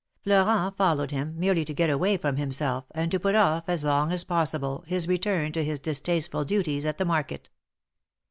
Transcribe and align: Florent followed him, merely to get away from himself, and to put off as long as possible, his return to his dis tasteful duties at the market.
Florent 0.23 0.75
followed 0.77 1.11
him, 1.11 1.35
merely 1.39 1.63
to 1.63 1.75
get 1.75 1.91
away 1.91 2.17
from 2.17 2.37
himself, 2.37 2.85
and 2.89 3.11
to 3.11 3.19
put 3.19 3.35
off 3.35 3.69
as 3.69 3.83
long 3.83 4.11
as 4.11 4.23
possible, 4.23 4.83
his 4.87 5.07
return 5.07 5.51
to 5.51 5.63
his 5.63 5.79
dis 5.79 5.99
tasteful 6.01 6.43
duties 6.43 6.85
at 6.85 6.97
the 6.97 7.05
market. 7.05 7.51